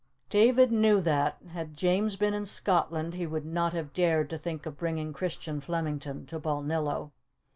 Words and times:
David 0.31 0.71
knew 0.71 0.99
that, 1.01 1.37
had 1.51 1.77
James 1.77 2.15
been 2.15 2.33
in 2.33 2.47
Scotland, 2.47 3.13
he 3.13 3.27
would 3.27 3.45
not 3.45 3.73
have 3.73 3.93
dared 3.93 4.31
to 4.31 4.37
think 4.39 4.65
of 4.65 4.75
bringing 4.79 5.13
Christian 5.13 5.61
Flemington 5.61 6.25
to 6.25 6.39
Balnillo. 6.39 7.11